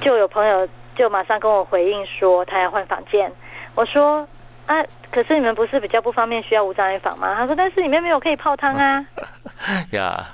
[0.00, 3.30] 就有朋友就马上跟我回应说他要换房间。
[3.74, 4.26] 我说
[4.66, 7.34] 啊，可是你们不是比较不方便需要无障碍房吗？
[7.36, 9.04] 他说但是里面没有可以泡汤啊。
[9.92, 10.24] 呀。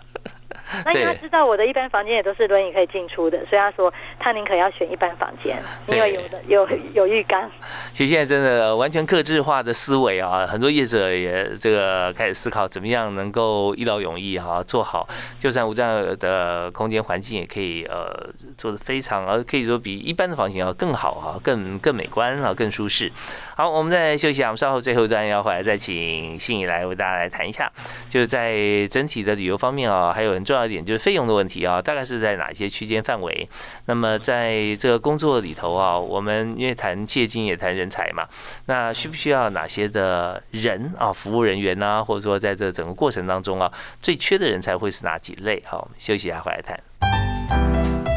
[0.85, 7.50] 那因为他知道我的一般房间也都是轮椅可以进出的，所以他说他宁可要选一般房间，因为有的有有浴缸。
[7.92, 23.11] 其实现在真的完全克制化的思维啊，很多业者也这个开始思考怎么样能够一劳永逸哈做好，就算无障碍的空间环境也可以呃做的非常呃可以说比一般的房型要更好哈，更更美观啊，更舒适。
[23.57, 27.68] 好，我们再休息啊，我们稍后最后一段要回来再请信怡来为大家来谈一下，
[28.09, 30.68] 就是在整体的旅游方面啊，还有很重要。
[30.68, 33.48] 一点就是费用的问题啊，大概是在哪些区间范围？
[33.87, 38.25] 那么在这个工作里头啊，我们因为谈借金也谈人才嘛，
[38.66, 42.05] 那需不需要哪些的人啊，服务人员呢？
[42.05, 45.61] 或者说在这整个过程当中啊，最缺的人才会是哪几类？
[45.66, 48.07] 好，我们休息一下回来谈。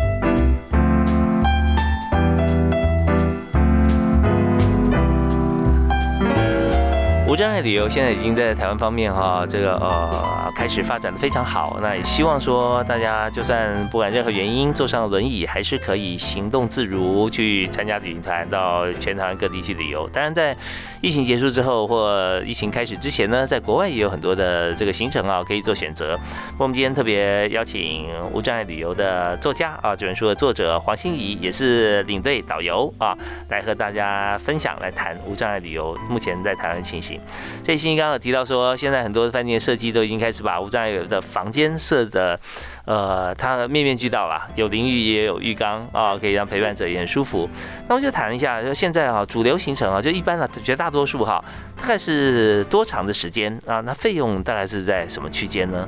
[7.31, 11.79] 无障碍旅游现在已经在台湾方面哈，这个呃开始发展的非常好。
[11.81, 20.09] 那也希望说大家就算不管任何原因坐上轮椅，还是可以行动自如去参加旅行团到全台湾各地去旅游。
[20.09, 20.53] 当然，在
[20.99, 26.19] 疫情结束之后或疫情开始之前呢，在国外也有很多的这个行程啊可以做选择。
[26.57, 33.17] 我们今天特别邀请无障碍旅游的作家啊，这本书的作者黄心怡也是领队导游啊，
[33.47, 37.20] 来和大家分享来谈无障碍旅游目前在台湾情形。
[37.63, 42.39] 所以心怡刚刚有提到说，现在很多饭店设计都已经开始把无障碍的房间设的，
[42.85, 47.47] 呃，它面面俱到了，有淋浴也有浴缸啊，可以让陪伴者也很舒服。
[47.87, 51.43] 那我就谈一下，就现在哈主流行程啊，就一般的绝大多数哈，
[51.79, 53.79] 大概是多长的时间啊？
[53.81, 55.87] 那费用大概是在什么区间呢？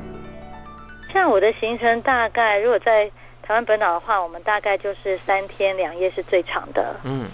[1.11, 3.09] 像我的行程大概，如果在
[3.41, 6.95] 台湾本岛的话，我们大概就是三天两夜是最长的。
[7.03, 7.27] 嗯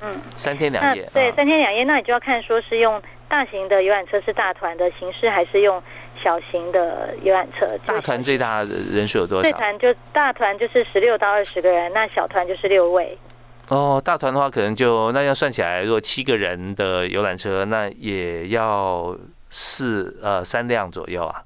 [0.00, 1.08] 嗯，三天两夜。
[1.12, 3.00] 对，三天两夜，那你就要看说是用
[3.30, 5.80] 大型的游览车是大团的形式，还是用
[6.20, 7.66] 小型的游览车。
[7.86, 9.42] 大团最大人数有多少？
[9.42, 13.16] 最团就大团就是十六到二十个人，那小团就是六位。
[13.68, 19.16] 哦，大团的话可能就那要算起来，如果七个人的游览车，那也要
[19.48, 21.40] 四呃三辆左右啊。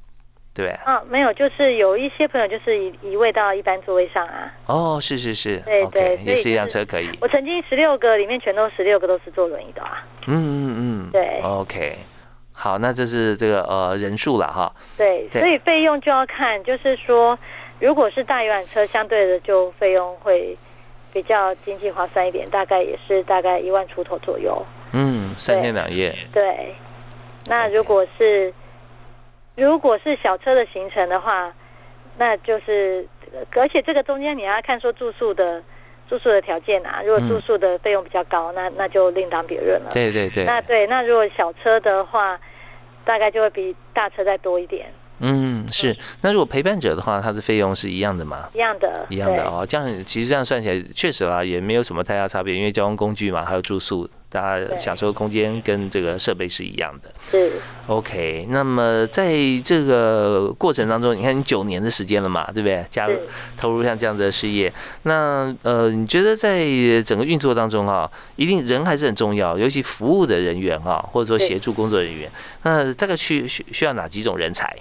[0.54, 4.54] 对，啊，没有，就是有一些朋友就是移移位到一般座位上啊。
[4.66, 7.10] 哦，是是是，对对，也是一辆车可以。
[7.20, 10.06] 我曾经十六个里面全都十六个都是坐轮椅的啊。
[10.28, 11.40] 嗯嗯嗯，对。
[11.42, 11.98] OK，
[12.52, 14.72] 好，那这是这个呃人数了哈。
[14.96, 17.36] 对，所以费用就要看，就是说，
[17.80, 20.56] 如果是大游览车，相对的就费用会
[21.12, 24.64] 比较经济划算一点，大概也是大概一万出头左右。
[24.92, 26.16] 嗯，三天两夜。
[26.32, 26.76] 对，
[27.46, 28.54] 那如果是。
[29.56, 31.52] 如果是小车的行程的话，
[32.18, 33.06] 那就是，
[33.52, 35.62] 而且这个中间你要看说住宿的
[36.08, 37.02] 住宿的条件啊。
[37.04, 39.90] 如果住宿的费用比较高，那那就另当别论了。
[39.92, 40.44] 对对对。
[40.44, 42.38] 那对，那如果小车的话，
[43.04, 44.86] 大概就会比大车再多一点。
[45.20, 45.96] 嗯，是。
[46.20, 48.48] 那如果陪伴者的话，它的费用是一样的吗？
[48.52, 49.64] 一样的，一样的哦。
[49.64, 54.08] 这样其实这样算起来，确实啊，也没有什么太大差别，因为交通工具嘛，还有住宿。
[54.34, 57.08] 大家享受的空间跟这个设备是一样的。
[57.30, 57.52] 是。
[57.86, 59.32] OK，那么在
[59.64, 62.84] 这个过程当中，你看你九年的时间了嘛，对不对？
[62.90, 63.16] 加入
[63.56, 64.72] 投入像这样的事业，
[65.04, 66.64] 那呃，你觉得在
[67.02, 72.28] 整个运作当中哈，一定人还是很重要，尤其服务的人员哈，或者说协助工作人员，
[72.64, 74.74] 那大概需需需要哪几种人才？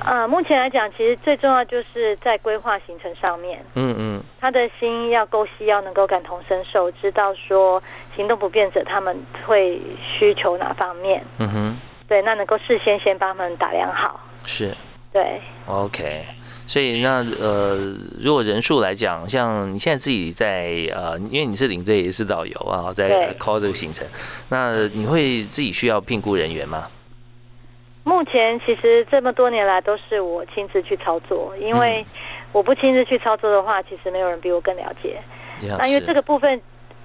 [0.00, 3.62] 啊，目前来讲，其实最重要就是在规划行程上面。
[3.74, 7.82] 嗯嗯，他的心要够细，要能够感同身受，知道说
[8.16, 9.14] 行动不便者他们
[9.46, 11.22] 会需求哪方面。
[11.38, 11.76] 嗯哼，
[12.08, 14.20] 对，那能够事先先帮他们打量好。
[14.46, 14.74] 是，
[15.12, 15.40] 对。
[15.66, 16.24] OK，
[16.66, 17.76] 所以那呃，
[18.18, 24.06] 如果人数来讲，像你现在自己在呃，因为你是领队也是导游啊，在 call 这个行程，
[24.48, 26.88] 那你会自己需要聘雇人员吗？
[28.08, 32.02] 目前其实这么多年来都是我亲自去操作，因为
[32.52, 35.20] 我不亲自去操作的话，其实没有人比我更了解。
[35.78, 36.58] 那因为这个部分，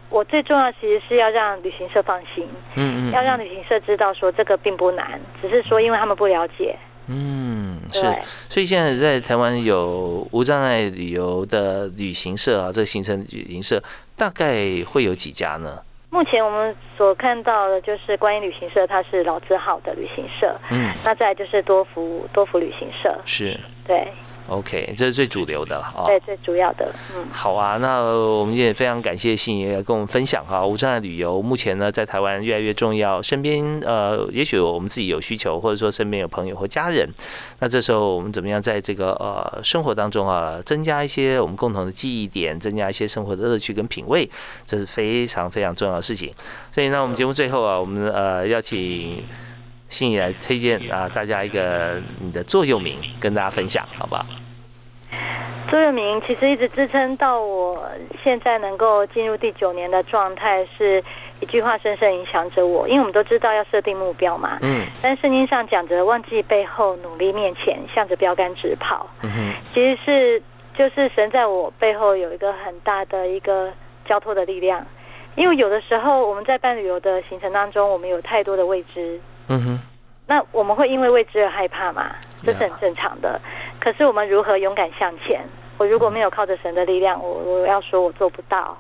[0.10, 6.74] 我最重要其实是要让旅行社放心，嗯嗯，要让旅行社知道说这个并不难，只是说因为他们不了解。
[7.08, 8.02] 嗯，是。
[8.48, 13.84] 所以现在在台湾有无障碍旅游的旅行社啊，这个行程旅行社
[14.16, 15.80] 大概会有几家呢？
[16.14, 20.56] 目前我们所看到的就是观音旅行社，它是老字号的旅行社。
[20.70, 23.20] 嗯，那再就是多福多福旅行社。
[23.26, 24.08] 是，对。
[24.48, 26.94] OK，这是最主流的了对，最主要的。
[27.16, 33.22] 嗯，好啊，那我们也非常感谢信爷跟我们分享哈，无障碍旅游目前呢在台湾越来越重要。
[33.22, 37.10] 身边呃，也许我们自己有需求，或者说身边有朋友或家人，
[37.60, 44.30] 那这时候我们怎么样在这个呃生活当中啊，增加一些我们共同的记忆点，增加一些生活的乐趣跟品味，
[44.66, 46.34] 这是非常非常重要的事情。
[46.72, 49.24] 所以呢，我们节目最后啊，我们呃邀请。
[49.94, 54.26] 信义来推荐啊，大家一个你的座右铭，跟大家分享，好不好？
[55.70, 57.80] 座右铭其实一直支撑到我
[58.24, 61.04] 现在能够进入第九年的状态，是
[61.40, 62.88] 一句话深深影响着我。
[62.88, 69.08] 因为我们都知道要设定目标嘛，嗯，但圣经上讲着忘记背后，努力面前，向着标杆直跑。
[69.22, 70.44] 嗯哼，其实是
[70.76, 73.72] 就是神在我背后有一个很大的一个
[74.06, 74.84] 交托的力量。
[75.36, 79.20] 因为有的时候我们在办旅游的行程当中，我们有太多的未知。
[79.48, 79.80] 嗯哼，
[80.28, 82.16] 那我们会因为未知而害怕嘛？
[82.46, 83.40] 这是很正常的。
[83.80, 85.42] 可是我们如何勇敢向前？
[85.78, 88.78] 我如果没有靠着神的力量，我我要说我做不到。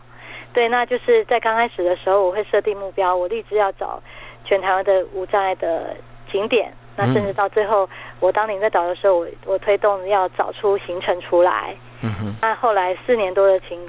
[0.53, 4.01] 对，那就是在刚开始的时候，我会设定目标，我立志要找
[4.45, 5.95] 全台湾的无障碍的
[6.31, 6.71] 景点。
[6.95, 7.89] 那甚至到最后，
[8.19, 11.75] 我当年在导的时候，我我推动要找出行程出来。
[12.01, 12.35] 嗯哼。
[12.39, 13.79] 那后来四年多的情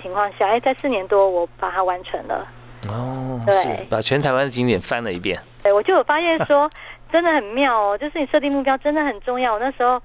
[0.00, 2.48] 情况下，哎，在四年多我把它完成了。
[2.88, 5.38] 哦，对，把全台湾的景点翻了一遍。
[5.66, 6.70] 对，我就有发现说，
[7.10, 9.54] 真的很妙哦，就是你设定目标真的很重要。
[9.54, 10.00] 我那时候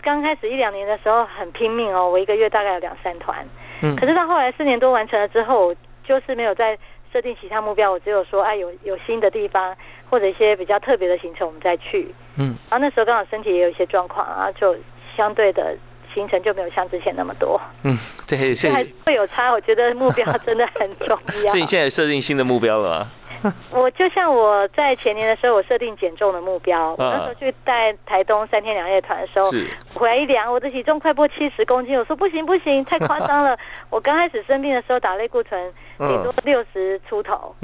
[0.00, 3.44] 刚开始一两年的时候很拼命哦，我一个月大概有两三团，
[3.82, 6.78] 嗯，可是到后来四年多完成了之后，就是没有再
[7.12, 9.76] 设定其他目标，我只有说哎有有新的地方
[10.08, 14.76] 或者一些比较特别的行程我们再去，嗯，然后那时候刚好身体也有一些状况啊，就
[15.16, 15.76] 相对的
[16.14, 17.98] 行程就没有像之前那么多，嗯，
[18.28, 21.48] 对， 现在会有差，我觉得目标真的很重要。
[21.50, 23.12] 所以你现在设定新的目标了吗？
[23.72, 26.90] 我就像我在前年的时候，我设定减重的目标。
[26.90, 29.50] 我那时候去带台东三天两夜团的时候，
[29.94, 31.98] 回来一量，我的体重快破七十公斤。
[31.98, 33.56] 我说不行不行，太夸张了。
[33.90, 37.54] 我刚开始生病的时候打类固醇，顶多六十出头，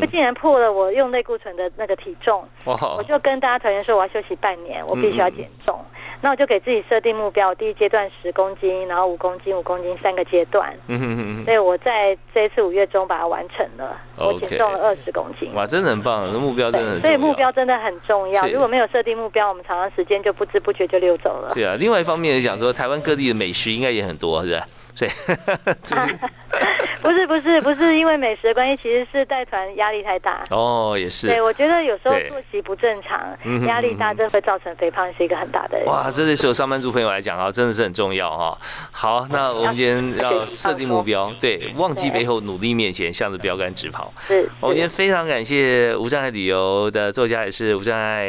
[0.00, 2.46] 就竟然破了我用类固醇的那个体重。
[2.64, 5.78] 我就跟大家团员说，我要休息半年，我必须要减重。
[6.24, 10.74] 那我就给自己设定目标，第一阶段十公斤，然后五公斤、五公斤三个阶段。
[10.86, 11.44] 嗯哼哼。
[11.44, 15.52] 所以我在这一次五月中把它完成了，我减重了二十公斤。
[15.52, 17.00] 哇，真的很棒，目标真的很。
[17.02, 18.46] 所以目标真的很重要。
[18.48, 21.50] 如果没有设定目标，我们常常时间就不知不觉就溜走了。
[21.52, 24.66] 对啊，另外一方面也讲说，台湾各地的美食应该也很多，是吧？
[24.96, 25.08] 对，
[27.02, 30.44] 不是不是不是因为美食的关系，其实是带团压力太大。
[30.50, 31.26] 哦，也是。
[31.26, 33.36] 对，我觉得有时候作息不正常，
[33.66, 35.82] 压力大，这会造成肥胖，是一个很大的。
[35.86, 38.56] 哇，这对所有上班族朋友来讲啊，真的是很重要哈。
[38.92, 44.12] 好，那我们今天要设定目标，对，忘记背后，努力面前，向着标杆直跑。
[44.28, 44.48] 是。
[44.60, 48.28] 我们今天非常感谢无障碍旅游的作家，也是无障碍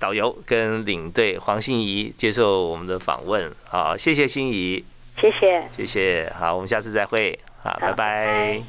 [0.00, 3.50] 导游跟领队黄心怡接受我们的访问。
[3.68, 4.84] 好，谢谢心怡。
[5.20, 8.66] 谢谢，谢谢，好，我们下次再会，好，拜拜。